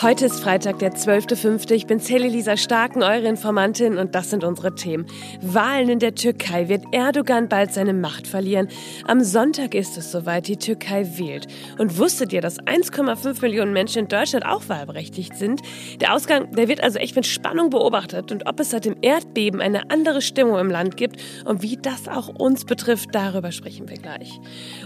[0.00, 1.72] Heute ist Freitag, der 12.05.
[1.72, 5.06] Ich bin Sally Lisa Starken, eure Informantin, und das sind unsere Themen.
[5.42, 6.68] Wahlen in der Türkei.
[6.68, 8.68] Wird Erdogan bald seine Macht verlieren?
[9.08, 11.48] Am Sonntag ist es soweit, die Türkei wählt.
[11.78, 15.62] Und wusstet ihr, dass 1,5 Millionen Menschen in Deutschland auch wahlberechtigt sind?
[16.00, 18.30] Der Ausgang, der wird also echt mit Spannung beobachtet.
[18.30, 22.06] Und ob es seit dem Erdbeben eine andere Stimmung im Land gibt und wie das
[22.06, 24.38] auch uns betrifft, darüber sprechen wir gleich.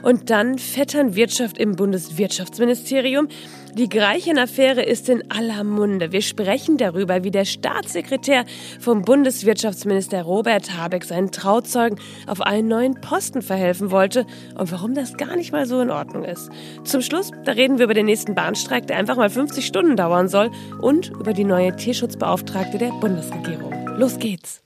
[0.03, 3.29] Und dann Vetternwirtschaft im Bundeswirtschaftsministerium.
[3.75, 6.13] Die Greichen-Affäre ist in aller Munde.
[6.13, 8.45] Wir sprechen darüber, wie der Staatssekretär
[8.79, 14.27] vom Bundeswirtschaftsminister Robert Habeck seinen Trauzeugen auf einen neuen Posten verhelfen wollte
[14.59, 16.51] und warum das gar nicht mal so in Ordnung ist.
[16.85, 20.29] Zum Schluss, da reden wir über den nächsten Bahnstreik, der einfach mal 50 Stunden dauern
[20.29, 20.51] soll
[20.83, 23.73] und über die neue Tierschutzbeauftragte der Bundesregierung.
[23.97, 24.63] Los geht's.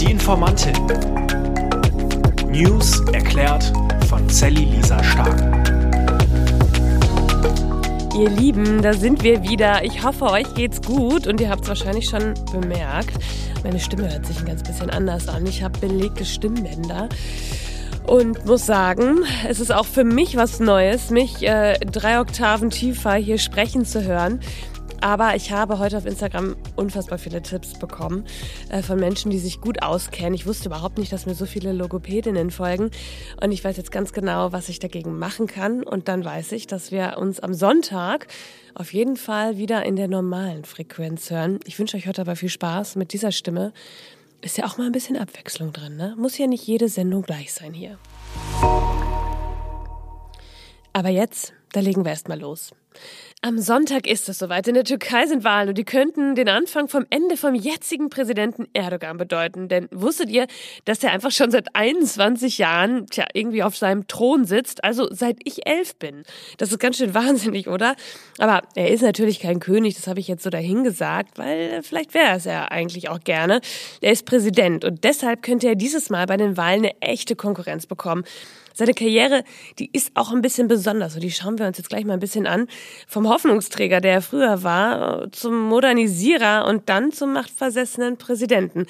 [0.00, 0.74] Die Informantin.
[2.50, 3.70] News erklärt
[4.08, 5.59] von Sally Lisa Stark.
[8.18, 9.84] Ihr Lieben, da sind wir wieder.
[9.84, 13.14] Ich hoffe, euch geht's gut und ihr habt es wahrscheinlich schon bemerkt.
[13.62, 15.46] Meine Stimme hört sich ein ganz bisschen anders an.
[15.46, 17.08] Ich habe belegte Stimmbänder
[18.08, 23.14] und muss sagen, es ist auch für mich was Neues, mich äh, drei Oktaven tiefer
[23.14, 24.40] hier sprechen zu hören.
[25.02, 28.26] Aber ich habe heute auf Instagram unfassbar viele Tipps bekommen
[28.68, 30.34] äh, von Menschen, die sich gut auskennen.
[30.34, 32.90] Ich wusste überhaupt nicht, dass mir so viele Logopädinnen folgen.
[33.40, 35.82] Und ich weiß jetzt ganz genau, was ich dagegen machen kann.
[35.82, 38.26] Und dann weiß ich, dass wir uns am Sonntag
[38.74, 41.60] auf jeden Fall wieder in der normalen Frequenz hören.
[41.64, 43.72] Ich wünsche euch heute aber viel Spaß mit dieser Stimme.
[44.42, 46.14] Ist ja auch mal ein bisschen Abwechslung drin, ne?
[46.18, 47.98] Muss ja nicht jede Sendung gleich sein hier.
[50.92, 52.72] Aber jetzt, da legen wir erstmal los.
[53.42, 54.68] Am Sonntag ist es soweit.
[54.68, 58.68] In der Türkei sind Wahlen und die könnten den Anfang vom Ende vom jetzigen Präsidenten
[58.74, 59.66] Erdogan bedeuten.
[59.68, 60.46] Denn wusstet ihr,
[60.84, 64.84] dass er einfach schon seit 21 Jahren, tja, irgendwie auf seinem Thron sitzt?
[64.84, 66.24] Also seit ich elf bin.
[66.58, 67.96] Das ist ganz schön wahnsinnig, oder?
[68.36, 72.36] Aber er ist natürlich kein König, das habe ich jetzt so dahingesagt, weil vielleicht wäre
[72.36, 73.62] es ja eigentlich auch gerne.
[74.02, 77.86] Er ist Präsident und deshalb könnte er dieses Mal bei den Wahlen eine echte Konkurrenz
[77.86, 78.24] bekommen.
[78.74, 79.44] Seine Karriere,
[79.78, 82.20] die ist auch ein bisschen besonders und die schauen wir uns jetzt gleich mal ein
[82.20, 82.66] bisschen an.
[83.08, 88.86] Vom Hoffnungsträger, der er früher war, zum Modernisierer und dann zum machtversessenen Präsidenten.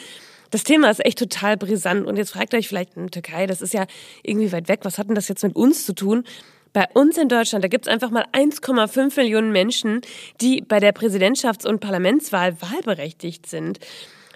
[0.51, 3.63] Das Thema ist echt total brisant und jetzt fragt euch vielleicht, in hm, Türkei, das
[3.63, 3.87] ist ja
[4.23, 6.25] irgendwie weit weg, was hat denn das jetzt mit uns zu tun?
[6.73, 10.03] Bei uns in Deutschland, da gibt's einfach mal 1,5 Millionen Menschen,
[10.41, 13.81] die bei der Präsidentschafts- und Parlamentswahl wahlberechtigt sind.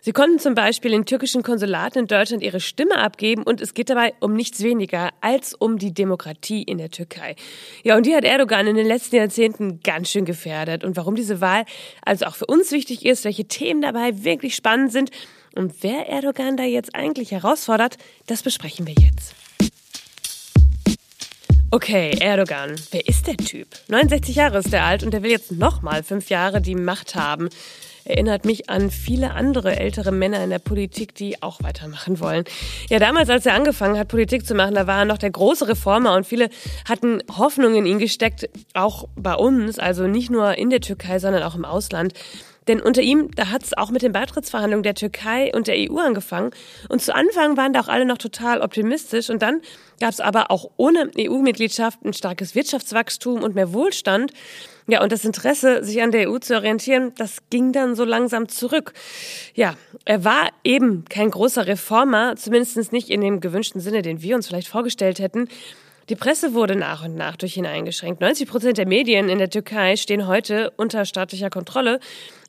[0.05, 3.89] Sie konnten zum Beispiel in türkischen Konsulaten in Deutschland ihre Stimme abgeben und es geht
[3.89, 7.37] dabei um nichts weniger als um die Demokratie in der Türkei.
[7.85, 10.85] Ja, und die hat Erdogan in den letzten Jahrzehnten ganz schön gefährdet.
[10.85, 11.65] Und warum diese Wahl
[12.05, 15.11] also auch für uns wichtig ist, welche Themen dabei wirklich spannend sind
[15.55, 19.35] und wer Erdogan da jetzt eigentlich herausfordert, das besprechen wir jetzt.
[21.71, 22.77] Okay, Erdogan.
[22.91, 23.69] Wer ist der Typ?
[23.89, 27.49] 69 Jahre ist er alt und er will jetzt nochmal fünf Jahre die Macht haben
[28.05, 32.45] erinnert mich an viele andere ältere Männer in der Politik, die auch weitermachen wollen.
[32.89, 35.69] Ja, damals, als er angefangen hat, Politik zu machen, da war er noch der große
[35.69, 36.49] Reformer und viele
[36.89, 41.43] hatten Hoffnung in ihn gesteckt, auch bei uns, also nicht nur in der Türkei, sondern
[41.43, 42.15] auch im Ausland.
[42.69, 45.99] Denn unter ihm, da hat es auch mit den Beitrittsverhandlungen der Türkei und der EU
[45.99, 46.51] angefangen.
[46.89, 49.31] Und zu Anfang waren da auch alle noch total optimistisch.
[49.31, 49.61] Und dann
[50.01, 54.33] gab es aber auch ohne EU-Mitgliedschaft ein starkes Wirtschaftswachstum und mehr Wohlstand.
[54.87, 58.49] Ja, und das Interesse, sich an der EU zu orientieren, das ging dann so langsam
[58.49, 58.93] zurück.
[59.55, 64.37] Ja, er war eben kein großer Reformer, zumindest nicht in dem gewünschten Sinne, den wir
[64.37, 65.49] uns vielleicht vorgestellt hätten.
[66.11, 68.21] Die Presse wurde nach und nach durch ihn eingeschränkt.
[68.21, 71.99] 90 Prozent der Medien in der Türkei stehen heute unter staatlicher Kontrolle.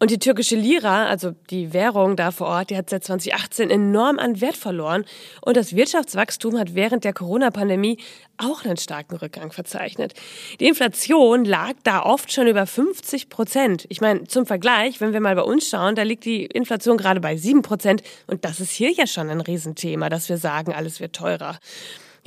[0.01, 4.19] Und die türkische Lira, also die Währung da vor Ort, die hat seit 2018 enorm
[4.19, 5.05] an Wert verloren.
[5.39, 7.97] Und das Wirtschaftswachstum hat während der Corona-Pandemie
[8.35, 10.13] auch einen starken Rückgang verzeichnet.
[10.59, 13.85] Die Inflation lag da oft schon über 50 Prozent.
[13.87, 17.21] Ich meine, zum Vergleich, wenn wir mal bei uns schauen, da liegt die Inflation gerade
[17.21, 18.03] bei 7 Prozent.
[18.27, 21.57] Und das ist hier ja schon ein Riesenthema, dass wir sagen, alles wird teurer.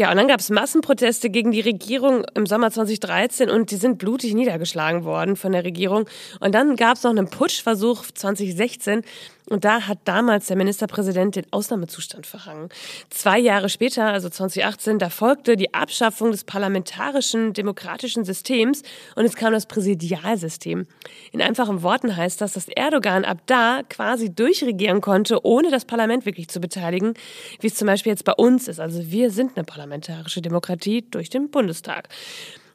[0.01, 3.99] Ja, und dann gab es Massenproteste gegen die Regierung im Sommer 2013 und die sind
[3.99, 6.09] blutig niedergeschlagen worden von der Regierung.
[6.39, 9.03] Und dann gab es noch einen Putschversuch 2016
[9.49, 12.69] und da hat damals der Ministerpräsident den Ausnahmezustand verhangen.
[13.09, 18.83] Zwei Jahre später, also 2018, da folgte die Abschaffung des parlamentarischen demokratischen Systems
[19.17, 20.87] und es kam das Präsidialsystem.
[21.33, 26.27] In einfachen Worten heißt das, dass Erdogan ab da quasi durchregieren konnte, ohne das Parlament
[26.27, 27.15] wirklich zu beteiligen,
[27.61, 28.81] wie es zum Beispiel jetzt bei uns ist.
[28.81, 32.09] Also wir sind eine parlamentarische Demokratie durch den Bundestag.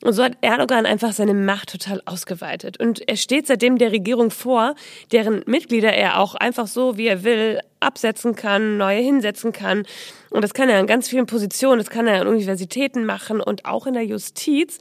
[0.02, 2.78] Und so hat Erdogan einfach seine Macht total ausgeweitet.
[2.78, 4.76] Und er steht seitdem der Regierung vor,
[5.14, 9.86] deren Mitglieder er auch einfach so, wie er will, absetzen kann, neue hinsetzen kann.
[10.30, 13.66] Und das kann er in ganz vielen Positionen, das kann er an Universitäten machen und
[13.66, 14.80] auch in der Justiz.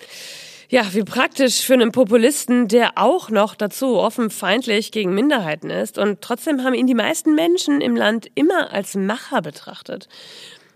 [0.70, 5.98] Ja, wie praktisch für einen Populisten, der auch noch dazu offen feindlich gegen Minderheiten ist.
[5.98, 10.08] Und trotzdem haben ihn die meisten Menschen im Land immer als Macher betrachtet.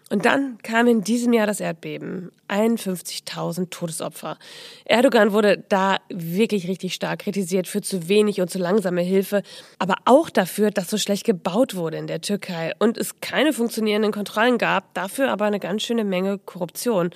[0.08, 2.30] Und dann kam in diesem Jahr das Erdbeben.
[2.48, 4.38] 51.000 Todesopfer.
[4.84, 9.42] Erdogan wurde da wirklich richtig stark kritisiert für zu wenig und zu langsame Hilfe,
[9.80, 14.12] aber auch dafür, dass so schlecht gebaut wurde in der Türkei und es keine funktionierenden
[14.12, 17.10] Kontrollen gab, dafür aber eine ganz schöne Menge Korruption.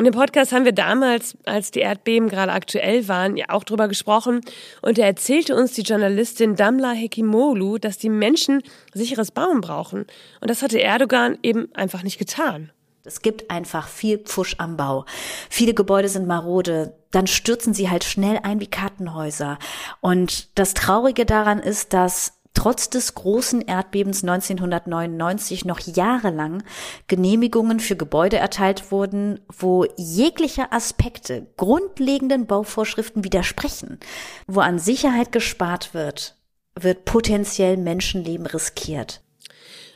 [0.00, 3.86] Und im Podcast haben wir damals, als die Erdbeben gerade aktuell waren, ja auch drüber
[3.86, 4.40] gesprochen.
[4.80, 8.62] Und da erzählte uns die Journalistin Damla Hekimolu, dass die Menschen
[8.94, 10.06] sicheres Bauen brauchen.
[10.40, 12.72] Und das hatte Erdogan eben einfach nicht getan.
[13.04, 15.04] Es gibt einfach viel Pfusch am Bau.
[15.50, 16.94] Viele Gebäude sind marode.
[17.10, 19.58] Dann stürzen sie halt schnell ein wie Kartenhäuser.
[20.00, 26.62] Und das Traurige daran ist, dass trotz des großen Erdbebens 1999 noch jahrelang
[27.06, 33.98] Genehmigungen für Gebäude erteilt wurden, wo jegliche Aspekte grundlegenden Bauvorschriften widersprechen,
[34.46, 36.36] wo an Sicherheit gespart wird,
[36.78, 39.22] wird potenziell Menschenleben riskiert.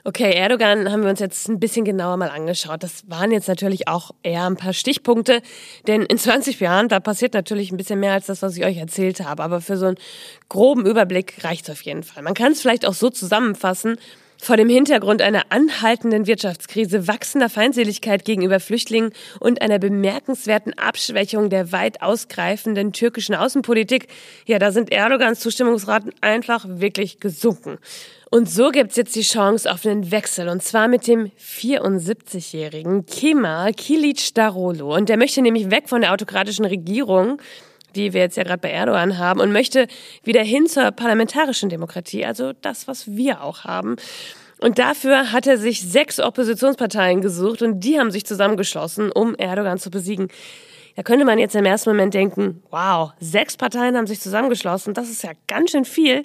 [0.07, 2.83] Okay, Erdogan haben wir uns jetzt ein bisschen genauer mal angeschaut.
[2.83, 5.41] Das waren jetzt natürlich auch eher ein paar Stichpunkte,
[5.87, 8.77] denn in 20 Jahren, da passiert natürlich ein bisschen mehr als das, was ich euch
[8.77, 9.43] erzählt habe.
[9.43, 9.97] Aber für so einen
[10.51, 12.23] groben Überblick reicht es auf jeden Fall.
[12.23, 13.97] Man kann es vielleicht auch so zusammenfassen.
[14.39, 21.73] Vor dem Hintergrund einer anhaltenden Wirtschaftskrise, wachsender Feindseligkeit gegenüber Flüchtlingen und einer bemerkenswerten Abschwächung der
[21.73, 24.09] weit ausgreifenden türkischen Außenpolitik,
[24.47, 27.79] ja, da sind Erdogans Zustimmungsraten einfach wirklich gesunken.
[28.31, 33.73] Und so gibt's jetzt die Chance auf einen Wechsel und zwar mit dem 74-jährigen Kemal
[33.73, 34.93] Kilic Darolo.
[34.95, 37.41] Und der möchte nämlich weg von der autokratischen Regierung
[37.95, 39.87] die wir jetzt ja gerade bei Erdogan haben, und möchte
[40.23, 43.97] wieder hin zur parlamentarischen Demokratie, also das, was wir auch haben.
[44.61, 49.79] Und dafür hat er sich sechs Oppositionsparteien gesucht und die haben sich zusammengeschlossen, um Erdogan
[49.79, 50.29] zu besiegen.
[50.97, 55.11] Da könnte man jetzt im ersten Moment denken, wow, sechs Parteien haben sich zusammengeschlossen, das
[55.11, 56.23] ist ja ganz schön viel.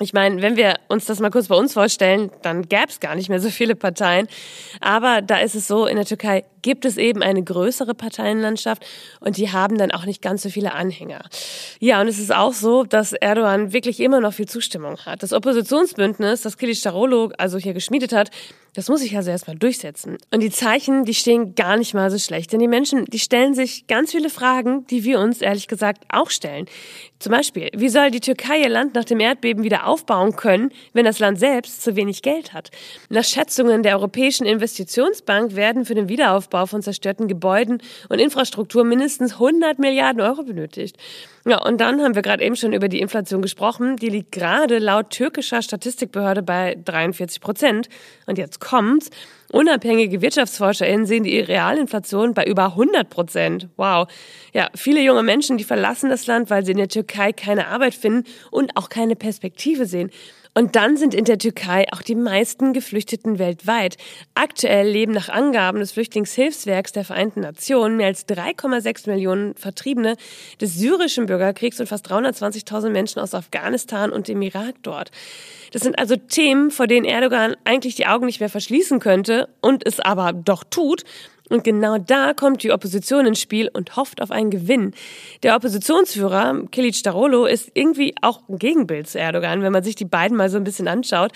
[0.00, 3.16] Ich meine, wenn wir uns das mal kurz bei uns vorstellen, dann gäbe es gar
[3.16, 4.28] nicht mehr so viele Parteien.
[4.80, 8.84] Aber da ist es so, in der Türkei gibt es eben eine größere Parteienlandschaft
[9.20, 11.24] und die haben dann auch nicht ganz so viele Anhänger.
[11.80, 15.22] Ja, und es ist auch so, dass Erdogan wirklich immer noch viel Zustimmung hat.
[15.22, 18.30] Das Oppositionsbündnis, das Kilicdaroglu also hier geschmiedet hat,
[18.78, 20.18] das muss ich also erstmal durchsetzen.
[20.30, 22.52] Und die Zeichen, die stehen gar nicht mal so schlecht.
[22.52, 26.30] Denn die Menschen, die stellen sich ganz viele Fragen, die wir uns ehrlich gesagt auch
[26.30, 26.66] stellen.
[27.18, 31.04] Zum Beispiel, wie soll die Türkei ihr Land nach dem Erdbeben wieder aufbauen können, wenn
[31.04, 32.70] das Land selbst zu wenig Geld hat?
[33.08, 39.34] Nach Schätzungen der Europäischen Investitionsbank werden für den Wiederaufbau von zerstörten Gebäuden und Infrastruktur mindestens
[39.34, 40.96] 100 Milliarden Euro benötigt.
[41.46, 43.96] Ja, und dann haben wir gerade eben schon über die Inflation gesprochen.
[43.96, 47.88] Die liegt gerade laut türkischer Statistikbehörde bei 43 Prozent.
[48.26, 49.10] Und jetzt kommt's.
[49.50, 53.68] Unabhängige WirtschaftsforscherInnen sehen die Realinflation bei über 100 Prozent.
[53.76, 54.06] Wow.
[54.52, 57.94] Ja, viele junge Menschen, die verlassen das Land, weil sie in der Türkei keine Arbeit
[57.94, 60.10] finden und auch keine Perspektive sehen.
[60.58, 63.96] Und dann sind in der Türkei auch die meisten Geflüchteten weltweit.
[64.34, 70.16] Aktuell leben nach Angaben des Flüchtlingshilfswerks der Vereinten Nationen mehr als 3,6 Millionen Vertriebene
[70.60, 75.12] des syrischen Bürgerkriegs und fast 320.000 Menschen aus Afghanistan und dem Irak dort.
[75.70, 79.86] Das sind also Themen, vor denen Erdogan eigentlich die Augen nicht mehr verschließen könnte und
[79.86, 81.04] es aber doch tut.
[81.48, 84.92] Und genau da kommt die Opposition ins Spiel und hofft auf einen Gewinn.
[85.42, 90.04] Der Oppositionsführer, Kilic Darolo, ist irgendwie auch ein Gegenbild zu Erdogan, wenn man sich die
[90.04, 91.32] beiden mal so ein bisschen anschaut.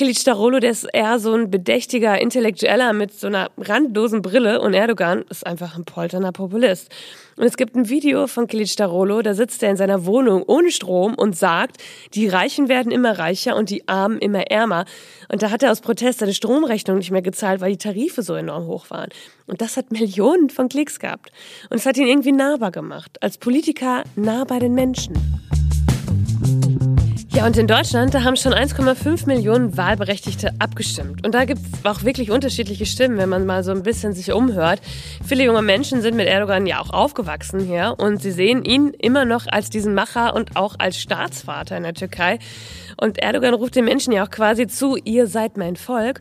[0.00, 4.72] Kilic Darolo, der ist eher so ein bedächtiger Intellektueller mit so einer randlosen Brille und
[4.72, 6.88] Erdogan ist einfach ein polternder Populist.
[7.36, 10.70] Und es gibt ein Video von Kilic Darolo, da sitzt er in seiner Wohnung ohne
[10.70, 11.76] Strom und sagt,
[12.14, 14.86] die Reichen werden immer reicher und die Armen immer ärmer.
[15.30, 18.32] Und da hat er aus Protest seine Stromrechnung nicht mehr gezahlt, weil die Tarife so
[18.32, 19.10] enorm hoch waren.
[19.48, 21.30] Und das hat Millionen von Klicks gehabt.
[21.68, 25.12] Und es hat ihn irgendwie nahbar gemacht, als Politiker nah bei den Menschen.
[27.40, 31.24] Ja, und in Deutschland, da haben schon 1,5 Millionen Wahlberechtigte abgestimmt.
[31.24, 34.30] Und da gibt es auch wirklich unterschiedliche Stimmen, wenn man mal so ein bisschen sich
[34.30, 34.82] umhört.
[35.24, 39.24] Viele junge Menschen sind mit Erdogan ja auch aufgewachsen hier und sie sehen ihn immer
[39.24, 42.40] noch als diesen Macher und auch als Staatsvater in der Türkei.
[42.98, 46.20] Und Erdogan ruft den Menschen ja auch quasi zu, ihr seid mein Volk.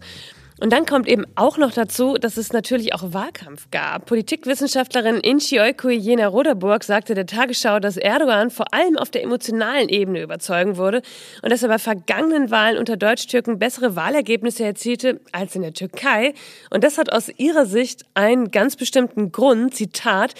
[0.61, 4.05] Und dann kommt eben auch noch dazu, dass es natürlich auch Wahlkampf gab.
[4.07, 9.87] Politikwissenschaftlerin Inchi Oykui Jena Roderburg sagte der Tagesschau, dass Erdogan vor allem auf der emotionalen
[9.87, 11.01] Ebene überzeugen wurde
[11.41, 16.33] und dass er bei vergangenen Wahlen unter Deutsch-Türken bessere Wahlergebnisse erzielte als in der Türkei.
[16.69, 19.73] Und das hat aus ihrer Sicht einen ganz bestimmten Grund.
[19.73, 20.33] Zitat,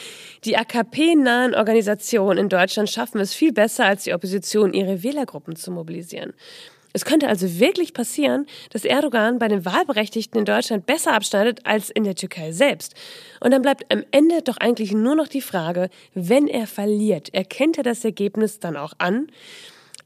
[0.43, 5.71] die AKP-nahen Organisationen in Deutschland schaffen es viel besser als die Opposition, ihre Wählergruppen zu
[5.71, 6.33] mobilisieren.
[6.93, 11.89] Es könnte also wirklich passieren, dass Erdogan bei den Wahlberechtigten in Deutschland besser abschneidet als
[11.89, 12.95] in der Türkei selbst.
[13.39, 17.77] Und dann bleibt am Ende doch eigentlich nur noch die Frage, wenn er verliert, erkennt
[17.77, 19.27] er das Ergebnis dann auch an?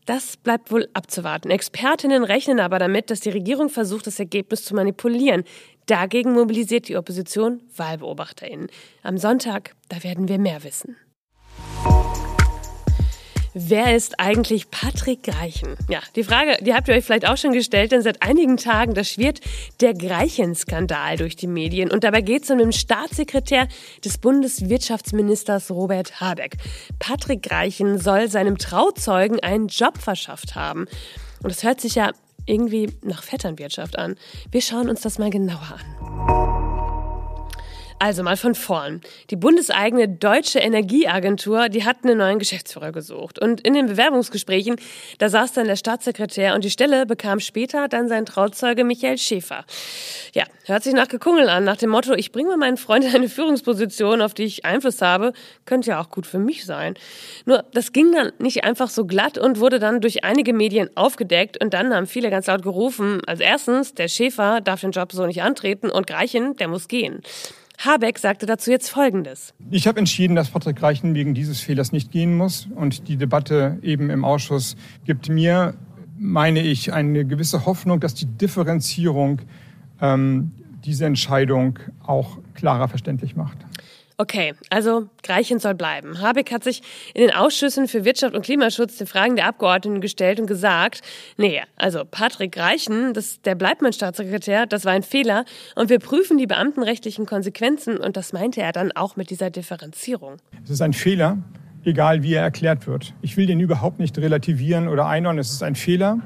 [0.05, 1.49] Das bleibt wohl abzuwarten.
[1.49, 5.45] Expertinnen rechnen aber damit, dass die Regierung versucht, das Ergebnis zu manipulieren.
[5.85, 8.67] Dagegen mobilisiert die Opposition Wahlbeobachterinnen.
[9.03, 10.97] Am Sonntag, da werden wir mehr wissen.
[13.55, 15.75] Wer ist eigentlich Patrick Greichen?
[15.87, 18.95] Ja, die Frage, die habt ihr euch vielleicht auch schon gestellt, denn seit einigen Tagen,
[18.95, 19.41] da schwirrt
[19.79, 21.91] der Greichen-Skandal durch die Medien.
[21.91, 23.67] Und dabei geht es um den Staatssekretär
[24.03, 26.57] des Bundeswirtschaftsministers Robert Habeck.
[26.97, 30.87] Patrick Greichen soll seinem Trauzeugen einen Job verschafft haben.
[31.43, 32.11] Und das hört sich ja
[32.47, 34.15] irgendwie nach Vetternwirtschaft an.
[34.51, 35.92] Wir schauen uns das mal genauer an.
[38.03, 38.99] Also mal von vorn.
[39.29, 43.39] Die bundeseigene Deutsche Energieagentur, die hat einen neuen Geschäftsführer gesucht.
[43.39, 44.75] Und in den Bewerbungsgesprächen,
[45.19, 49.63] da saß dann der Staatssekretär und die Stelle bekam später dann sein Trauzeuge Michael Schäfer.
[50.33, 53.15] Ja, hört sich nach Gekungel an, nach dem Motto, ich bringe mal meinen Freund in
[53.15, 55.31] eine Führungsposition, auf die ich Einfluss habe,
[55.65, 56.95] könnte ja auch gut für mich sein.
[57.45, 61.63] Nur, das ging dann nicht einfach so glatt und wurde dann durch einige Medien aufgedeckt
[61.63, 65.25] und dann haben viele ganz laut gerufen, als erstens, der Schäfer darf den Job so
[65.25, 67.21] nicht antreten und Greichen, der muss gehen.
[67.79, 69.53] Habeck sagte dazu jetzt Folgendes.
[69.71, 72.67] Ich habe entschieden, dass Patrick Reichen wegen dieses Fehlers nicht gehen muss.
[72.75, 74.75] Und die Debatte eben im Ausschuss
[75.05, 75.75] gibt mir,
[76.17, 79.41] meine ich, eine gewisse Hoffnung, dass die Differenzierung
[80.01, 80.51] ähm,
[80.85, 83.57] diese Entscheidung auch klarer verständlich macht.
[84.17, 86.21] Okay, also Greichen soll bleiben.
[86.21, 86.81] Habeck hat sich
[87.15, 91.01] in den Ausschüssen für Wirtschaft und Klimaschutz den Fragen der Abgeordneten gestellt und gesagt,
[91.37, 95.99] nee, also Patrick Greichen, das, der bleibt mein Staatssekretär, das war ein Fehler und wir
[95.99, 100.37] prüfen die beamtenrechtlichen Konsequenzen und das meinte er dann auch mit dieser Differenzierung.
[100.63, 101.39] Es ist ein Fehler,
[101.83, 103.13] egal wie er erklärt wird.
[103.21, 105.39] Ich will den überhaupt nicht relativieren oder einordnen.
[105.39, 106.19] Es ist ein Fehler,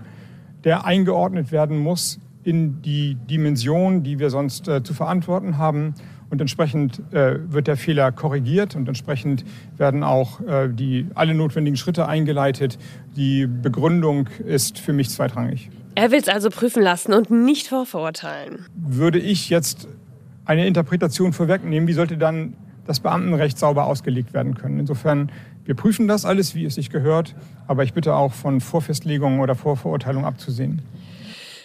[0.66, 5.96] der eingeordnet werden muss in die Dimension, die wir sonst äh, zu verantworten haben
[6.30, 9.46] und entsprechend äh, wird der Fehler korrigiert und entsprechend
[9.78, 12.78] werden auch äh, die, alle notwendigen Schritte eingeleitet.
[13.16, 15.70] Die Begründung ist für mich zweitrangig.
[15.96, 18.66] Er will es also prüfen lassen und nicht vorverurteilen.
[18.76, 19.88] Würde ich jetzt
[20.46, 22.54] eine Interpretation vorwegnehmen, wie sollte dann
[22.86, 24.80] das Beamtenrecht sauber ausgelegt werden können?
[24.80, 25.32] Insofern,
[25.66, 27.36] wir prüfen das alles, wie es sich gehört,
[27.68, 30.82] aber ich bitte auch von Vorfestlegungen oder Vorverurteilungen abzusehen.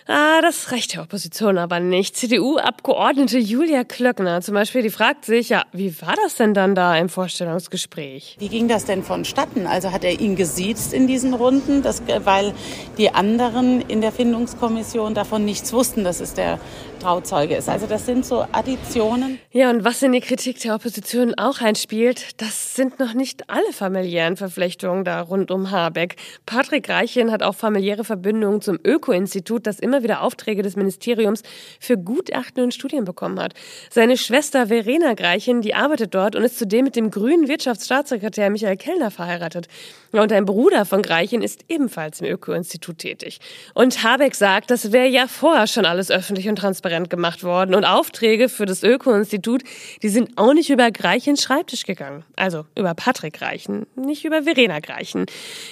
[0.07, 2.17] Ah, das reicht der Opposition aber nicht.
[2.17, 6.97] CDU-Abgeordnete Julia Klöckner zum Beispiel, die fragt sich, ja, wie war das denn dann da
[6.97, 8.37] im Vorstellungsgespräch?
[8.39, 9.67] Wie ging das denn vonstatten?
[9.67, 12.53] Also hat er ihn gesiezt in diesen Runden, das, weil
[12.99, 16.59] die anderen in der Findungskommission davon nichts wussten, dass es der
[17.03, 17.69] Trauzeuge ist.
[17.69, 19.41] Also das sind so Additionen.
[19.51, 23.73] Ja, und was in die Kritik der Opposition auch einspielt, das sind noch nicht alle
[23.73, 26.15] familiären Verflechtungen da rund um Habeck.
[26.47, 31.43] Patrick Reichen hat auch familiäre Verbindungen zum Öko-Institut, das immer wieder Aufträge des Ministeriums
[31.81, 33.55] für Gutachten und Studien bekommen hat.
[33.91, 38.77] Seine Schwester Verena Greichen, die arbeitet dort und ist zudem mit dem grünen Wirtschaftsstaatssekretär Michael
[38.77, 39.67] Kellner verheiratet.
[40.13, 43.41] Und ein Bruder von Greichen ist ebenfalls im Öko-Institut tätig.
[43.75, 47.75] Und Habeck sagt, das wäre ja vorher schon alles öffentlich und transparent transparent gemacht worden.
[47.75, 49.63] Und Aufträge für das Öko-Institut,
[50.03, 52.25] die sind auch nicht über Greichens Schreibtisch gegangen.
[52.37, 55.27] Also über Patrick Greichen, nicht über Verena Greichen.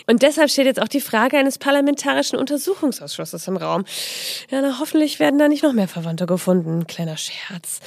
[0.07, 3.85] Und deshalb steht jetzt auch die Frage eines parlamentarischen Untersuchungsausschusses im Raum.
[4.51, 6.87] Ja, na, hoffentlich werden da nicht noch mehr Verwandte gefunden.
[6.87, 7.81] Kleiner Scherz.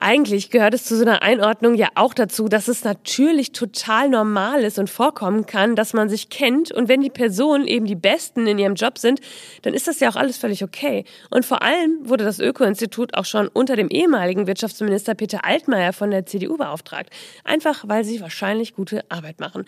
[0.00, 4.62] Eigentlich gehört es zu so einer Einordnung ja auch dazu, dass es natürlich total normal
[4.62, 8.46] ist und vorkommen kann, dass man sich kennt und wenn die Personen eben die Besten
[8.46, 9.20] in ihrem Job sind,
[9.62, 11.04] dann ist das ja auch alles völlig okay.
[11.30, 16.12] Und vor allem wurde das Öko-Institut auch schon unter dem ehemaligen Wirtschaftsminister Peter Altmaier von
[16.12, 17.10] der CDU beauftragt.
[17.42, 19.64] Einfach, weil sie wahrscheinlich gute Arbeit machen.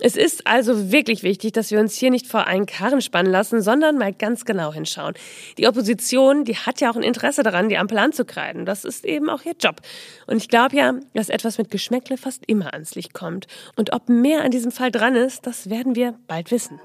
[0.00, 3.62] Es ist also wirklich wichtig, dass wir uns hier nicht vor einen Karren spannen lassen,
[3.62, 5.14] sondern mal ganz genau hinschauen.
[5.58, 8.64] Die Opposition, die hat ja auch ein Interesse daran, die Ampel anzukreiden.
[8.64, 9.71] Das ist eben auch ihr Job.
[9.72, 9.80] Job.
[10.26, 13.46] Und ich glaube ja, dass etwas mit Geschmäckle fast immer ans Licht kommt.
[13.76, 16.80] Und ob mehr an diesem Fall dran ist, das werden wir bald wissen.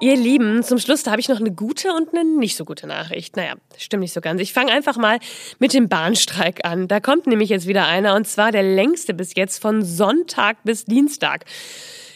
[0.00, 2.88] Ihr Lieben, zum Schluss, da habe ich noch eine gute und eine nicht so gute
[2.88, 3.36] Nachricht.
[3.36, 4.40] Naja, stimmt nicht so ganz.
[4.40, 5.20] Ich fange einfach mal
[5.60, 6.88] mit dem Bahnstreik an.
[6.88, 10.86] Da kommt nämlich jetzt wieder einer und zwar der längste bis jetzt von Sonntag bis
[10.86, 11.44] Dienstag.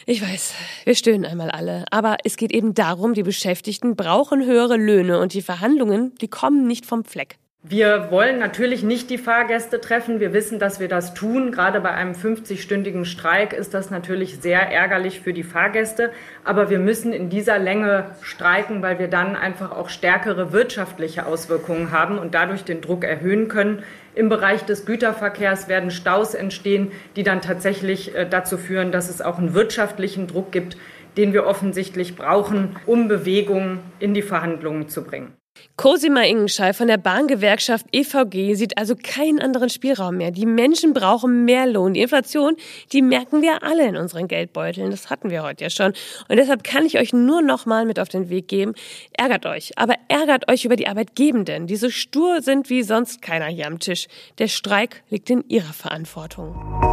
[0.05, 4.77] Ich weiß, wir stöhnen einmal alle, aber es geht eben darum, die Beschäftigten brauchen höhere
[4.77, 7.37] Löhne und die Verhandlungen, die kommen nicht vom Fleck.
[7.69, 10.21] Wir wollen natürlich nicht die Fahrgäste treffen.
[10.21, 11.51] Wir wissen, dass wir das tun.
[11.51, 16.11] Gerade bei einem 50-stündigen Streik ist das natürlich sehr ärgerlich für die Fahrgäste.
[16.45, 21.91] Aber wir müssen in dieser Länge streiken, weil wir dann einfach auch stärkere wirtschaftliche Auswirkungen
[21.91, 23.83] haben und dadurch den Druck erhöhen können.
[24.15, 29.21] Im Bereich des Güterverkehrs werden Staus entstehen, die dann tatsächlich äh, dazu führen, dass es
[29.21, 30.77] auch einen wirtschaftlichen Druck gibt,
[31.17, 35.36] den wir offensichtlich brauchen, um Bewegung in die Verhandlungen zu bringen.
[35.77, 40.31] Cosima Ingenschei von der Bahngewerkschaft EVG sieht also keinen anderen Spielraum mehr.
[40.31, 41.93] Die Menschen brauchen mehr Lohn.
[41.93, 42.55] Die Inflation,
[42.93, 44.89] die merken wir alle in unseren Geldbeuteln.
[44.89, 45.93] Das hatten wir heute ja schon.
[46.29, 48.73] Und deshalb kann ich euch nur noch mal mit auf den Weg geben.
[49.13, 53.45] Ärgert euch, aber ärgert euch über die Arbeitgebenden, die so stur sind wie sonst keiner
[53.45, 54.07] hier am Tisch.
[54.39, 56.86] Der Streik liegt in ihrer Verantwortung.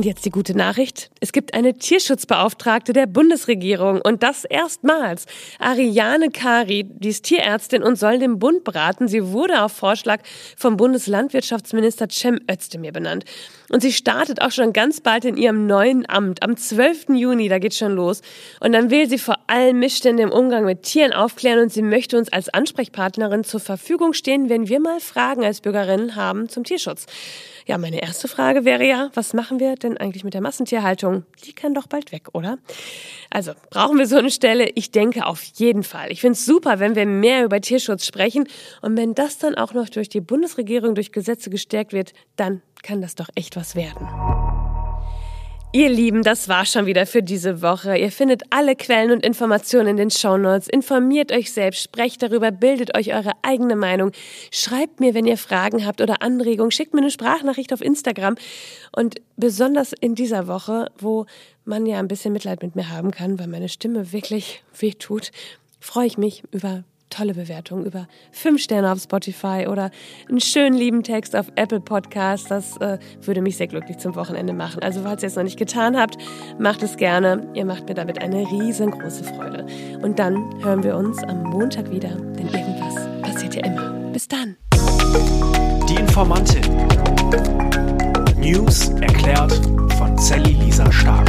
[0.00, 1.10] Und jetzt die gute Nachricht.
[1.20, 5.26] Es gibt eine Tierschutzbeauftragte der Bundesregierung und das erstmals.
[5.58, 9.08] Ariane Kari, die ist Tierärztin und soll den Bund beraten.
[9.08, 10.22] Sie wurde auf Vorschlag
[10.56, 13.26] vom Bundeslandwirtschaftsminister Cem Özdemir benannt.
[13.68, 16.42] Und sie startet auch schon ganz bald in ihrem neuen Amt.
[16.42, 17.10] Am 12.
[17.10, 18.22] Juni, da geht's schon los.
[18.60, 22.16] Und dann will sie vor allem Missstände im Umgang mit Tieren aufklären und sie möchte
[22.16, 27.04] uns als Ansprechpartnerin zur Verfügung stehen, wenn wir mal Fragen als Bürgerinnen haben zum Tierschutz.
[27.70, 31.22] Ja, meine erste Frage wäre ja, was machen wir denn eigentlich mit der Massentierhaltung?
[31.44, 32.58] Die kann doch bald weg, oder?
[33.30, 34.68] Also, brauchen wir so eine Stelle?
[34.74, 36.10] Ich denke auf jeden Fall.
[36.10, 38.48] Ich finde es super, wenn wir mehr über Tierschutz sprechen.
[38.82, 43.02] Und wenn das dann auch noch durch die Bundesregierung, durch Gesetze gestärkt wird, dann kann
[43.02, 44.04] das doch echt was werden.
[45.72, 47.96] Ihr Lieben, das war schon wieder für diese Woche.
[47.96, 50.66] Ihr findet alle Quellen und Informationen in den Shownotes.
[50.66, 54.10] Informiert euch selbst, sprecht darüber, bildet euch eure eigene Meinung.
[54.50, 56.72] Schreibt mir, wenn ihr Fragen habt oder Anregungen.
[56.72, 58.34] Schickt mir eine Sprachnachricht auf Instagram.
[58.90, 61.26] Und besonders in dieser Woche, wo
[61.64, 65.30] man ja ein bisschen Mitleid mit mir haben kann, weil meine Stimme wirklich wehtut,
[65.78, 69.90] freue ich mich über tolle Bewertung über fünf Sterne auf Spotify oder
[70.28, 72.48] einen schönen lieben Text auf Apple Podcasts.
[72.48, 74.82] Das äh, würde mich sehr glücklich zum Wochenende machen.
[74.82, 76.16] Also falls ihr es noch nicht getan habt,
[76.58, 77.48] macht es gerne.
[77.54, 79.66] Ihr macht mir damit eine riesengroße Freude.
[80.02, 83.90] Und dann hören wir uns am Montag wieder, denn irgendwas passiert ja immer.
[84.12, 84.56] Bis dann.
[85.88, 86.62] Die Informantin.
[88.38, 89.52] News erklärt
[89.98, 91.28] von Sally Lisa Stark.